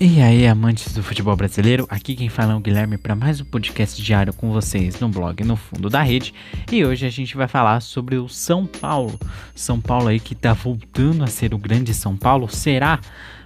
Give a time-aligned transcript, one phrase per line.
[0.00, 3.44] E aí, amantes do futebol brasileiro, aqui quem fala é o Guilherme para mais um
[3.44, 6.32] podcast diário com vocês no blog No Fundo da Rede.
[6.70, 9.18] E hoje a gente vai falar sobre o São Paulo.
[9.56, 12.48] São Paulo aí que tá voltando a ser o grande São Paulo.
[12.48, 13.00] Será?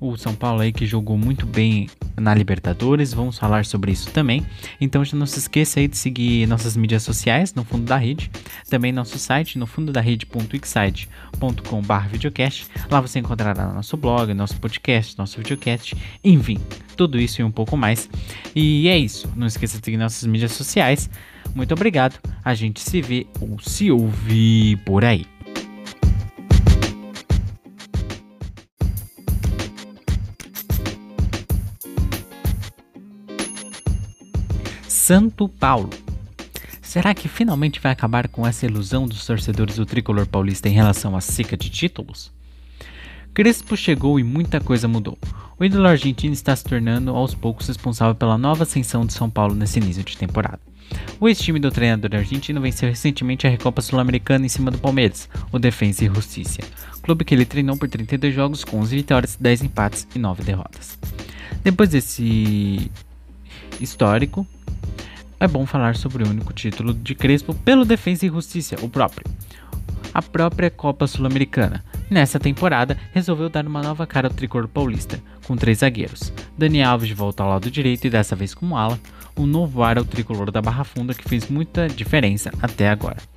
[0.00, 4.44] O São Paulo aí que jogou muito bem na Libertadores, vamos falar sobre isso também.
[4.80, 8.30] Então já não se esqueça aí de seguir nossas mídias sociais no fundo da rede,
[8.68, 12.66] também nosso site no fundo da rede.excite.com.br videocast.
[12.90, 16.58] Lá você encontrará nosso blog, nosso podcast, nosso videocast, enfim,
[16.96, 18.08] tudo isso e um pouco mais.
[18.54, 21.08] E é isso, não esqueça de seguir nossas mídias sociais.
[21.54, 25.35] Muito obrigado, a gente se vê ou se ouve por aí.
[34.96, 35.90] Santo Paulo.
[36.80, 41.14] Será que finalmente vai acabar com essa ilusão dos torcedores do tricolor paulista em relação
[41.14, 42.32] à seca de títulos?
[43.32, 45.16] Crespo chegou e muita coisa mudou.
[45.58, 49.54] O ídolo argentino está se tornando aos poucos responsável pela nova ascensão de São Paulo
[49.54, 50.60] nesse início de temporada.
[51.20, 55.58] O ex-time do treinador argentino venceu recentemente a Recopa Sul-Americana em cima do Palmeiras, o
[55.58, 56.62] Defensa e Justiça,
[57.02, 60.98] clube que ele treinou por 32 jogos com 11 vitórias, 10 empates e 9 derrotas.
[61.62, 62.90] Depois desse
[63.78, 64.46] histórico,
[65.38, 69.26] é bom falar sobre o único título de Crespo pelo Defensa e Justiça, o próprio.
[70.14, 71.84] A própria Copa Sul-Americana.
[72.10, 76.32] Nessa temporada, resolveu dar uma nova cara ao tricolor paulista, com três zagueiros.
[76.56, 78.98] Dani Alves de volta ao lado direito e dessa vez como ala,
[79.36, 83.35] um novo ar ao tricolor da Barra Funda que fez muita diferença até agora.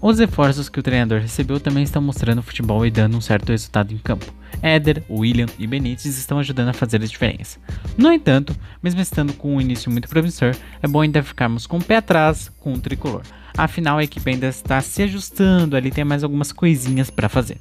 [0.00, 3.92] Os reforços que o treinador recebeu também estão mostrando futebol e dando um certo resultado
[3.92, 4.32] em campo.
[4.62, 7.58] Éder, William e Benítez estão ajudando a fazer a diferença.
[7.96, 11.84] No entanto, mesmo estando com um início muito promissor, é bom ainda ficarmos com o
[11.84, 13.22] pé atrás com o tricolor.
[13.56, 17.60] Afinal, a equipe ainda está se ajustando, ali tem mais algumas coisinhas para fazer.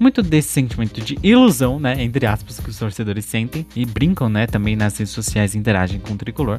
[0.00, 4.46] Muito desse sentimento de ilusão, né, entre aspas, que os torcedores sentem e brincam, né,
[4.46, 6.58] também nas redes sociais interagem com o tricolor,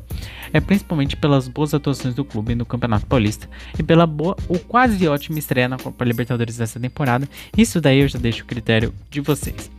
[0.54, 3.50] é principalmente pelas boas atuações do clube no Campeonato Paulista
[3.80, 7.28] e pela boa ou quase ótima estreia na Copa Libertadores dessa temporada.
[7.58, 9.72] Isso daí eu já deixo o critério de vocês.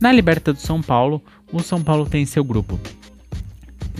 [0.00, 2.80] Na Liberta do São Paulo, o São Paulo tem seu grupo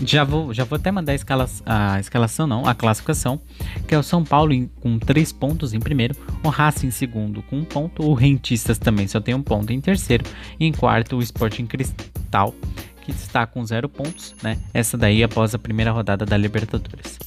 [0.05, 3.39] já vou, já vou até mandar a, escala, a escalação, não, a classificação,
[3.87, 7.41] que é o São Paulo em, com 3 pontos em primeiro, o Racing em segundo
[7.43, 10.25] com 1 um ponto, o Rentistas também só tem um ponto em terceiro,
[10.59, 12.53] e em quarto o Sporting Cristal,
[13.01, 14.57] que está com 0 pontos, né?
[14.73, 17.19] Essa daí após a primeira rodada da Libertadores.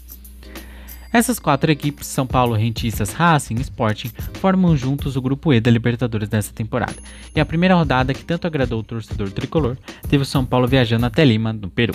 [1.12, 4.10] Essas quatro equipes, São Paulo, Rentistas, Racing e Sporting,
[4.40, 6.96] formam juntos o grupo E da Libertadores dessa temporada.
[7.36, 9.76] E a primeira rodada que tanto agradou o torcedor tricolor
[10.08, 11.94] teve o São Paulo viajando até Lima, no Peru.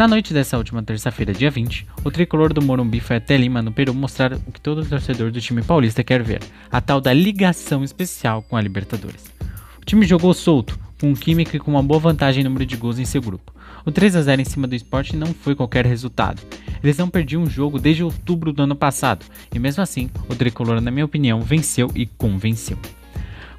[0.00, 3.70] Na noite dessa última terça-feira, dia 20, o tricolor do Morumbi foi até Lima, no
[3.70, 6.40] Peru, mostrar o que todo torcedor do time paulista quer ver:
[6.72, 9.26] a tal da ligação especial com a Libertadores.
[9.78, 12.98] O time jogou solto, com química e com uma boa vantagem em número de gols
[12.98, 13.52] em seu grupo.
[13.84, 16.40] O 3 a 0 em cima do esporte não foi qualquer resultado.
[16.82, 20.80] Eles não perdiam um jogo desde outubro do ano passado, e mesmo assim, o tricolor,
[20.80, 22.78] na minha opinião, venceu e convenceu.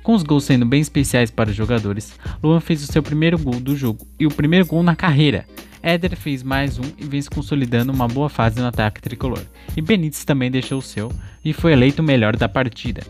[0.01, 3.59] Com os gols sendo bem especiais para os jogadores, Luan fez o seu primeiro gol
[3.59, 5.45] do jogo e o primeiro gol na carreira,
[5.83, 9.41] Éder fez mais um e vem se consolidando uma boa fase no ataque tricolor.
[9.75, 11.11] E Benítez também deixou o seu
[11.43, 13.01] e foi eleito o melhor da partida.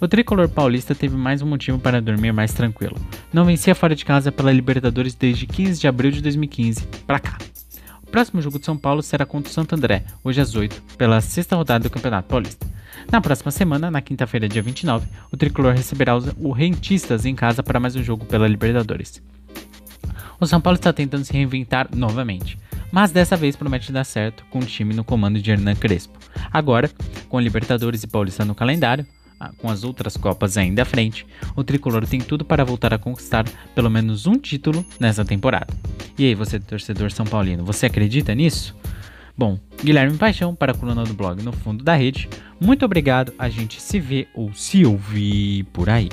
[0.00, 2.96] O tricolor paulista teve mais um motivo para dormir mais tranquilo.
[3.30, 7.36] Não vencia fora de casa pela Libertadores desde 15 de abril de 2015 para cá.
[8.02, 11.20] O próximo jogo de São Paulo será contra o Santo André, hoje às 8, pela
[11.20, 12.66] sexta rodada do Campeonato Paulista.
[13.12, 17.78] Na próxima semana, na quinta-feira, dia 29, o tricolor receberá os Rentistas em casa para
[17.78, 19.22] mais um jogo pela Libertadores.
[20.40, 22.58] O São Paulo está tentando se reinventar novamente,
[22.90, 26.18] mas dessa vez promete dar certo com o time no comando de Hernan Crespo.
[26.50, 26.90] Agora,
[27.28, 29.06] com Libertadores e Paulista no calendário,
[29.38, 32.98] ah, com as outras Copas ainda à frente, o tricolor tem tudo para voltar a
[32.98, 35.74] conquistar pelo menos um título nessa temporada.
[36.18, 38.74] E aí, você, torcedor São Paulino, você acredita nisso?
[39.36, 42.28] Bom, Guilherme Paixão para a coluna do blog No Fundo da Rede.
[42.58, 46.08] Muito obrigado, a gente se vê ou se ouvir por aí.